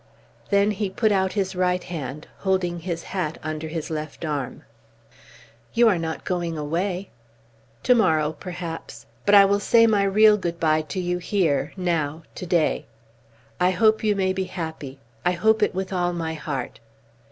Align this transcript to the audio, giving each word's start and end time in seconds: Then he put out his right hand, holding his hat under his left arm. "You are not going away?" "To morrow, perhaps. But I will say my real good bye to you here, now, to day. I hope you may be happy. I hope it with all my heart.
Then 0.49 0.71
he 0.71 0.89
put 0.89 1.11
out 1.11 1.33
his 1.33 1.55
right 1.55 1.83
hand, 1.83 2.25
holding 2.39 2.79
his 2.79 3.03
hat 3.03 3.37
under 3.43 3.67
his 3.67 3.91
left 3.91 4.25
arm. 4.25 4.63
"You 5.75 5.87
are 5.89 5.99
not 5.99 6.23
going 6.23 6.57
away?" 6.57 7.11
"To 7.83 7.93
morrow, 7.93 8.33
perhaps. 8.33 9.05
But 9.27 9.35
I 9.35 9.45
will 9.45 9.59
say 9.59 9.85
my 9.85 10.01
real 10.01 10.37
good 10.37 10.59
bye 10.59 10.81
to 10.81 10.99
you 10.99 11.19
here, 11.19 11.71
now, 11.77 12.23
to 12.33 12.47
day. 12.47 12.87
I 13.59 13.69
hope 13.69 14.03
you 14.03 14.15
may 14.15 14.33
be 14.33 14.45
happy. 14.45 14.97
I 15.23 15.33
hope 15.33 15.61
it 15.61 15.75
with 15.75 15.93
all 15.93 16.13
my 16.13 16.33
heart. 16.33 16.79